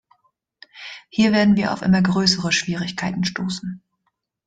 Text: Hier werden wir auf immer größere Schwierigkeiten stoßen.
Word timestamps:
Hier 1.09 1.31
werden 1.31 1.55
wir 1.57 1.73
auf 1.73 1.83
immer 1.83 2.01
größere 2.01 2.51
Schwierigkeiten 2.51 3.23
stoßen. 3.23 3.83